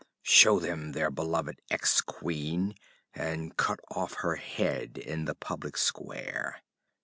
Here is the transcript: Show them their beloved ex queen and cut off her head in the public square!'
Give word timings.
Show 0.23 0.57
them 0.59 0.93
their 0.93 1.11
beloved 1.11 1.61
ex 1.69 2.01
queen 2.01 2.73
and 3.13 3.55
cut 3.55 3.79
off 3.91 4.15
her 4.21 4.33
head 4.37 4.97
in 4.97 5.25
the 5.25 5.35
public 5.35 5.77
square!' 5.77 6.63